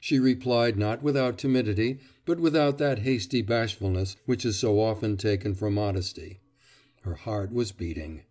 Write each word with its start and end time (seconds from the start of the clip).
She 0.00 0.20
replied 0.20 0.78
not 0.78 1.02
without 1.02 1.38
timidity, 1.38 1.98
but 2.24 2.38
without 2.38 2.78
that 2.78 3.00
hasty 3.00 3.42
bashfulness 3.42 4.14
which 4.26 4.44
is 4.46 4.54
so 4.54 4.78
often 4.78 5.16
taken 5.16 5.54
for 5.56 5.72
modesty. 5.72 6.38
Her 7.00 7.14
heart 7.16 7.52
was 7.52 7.72
beating. 7.72 8.22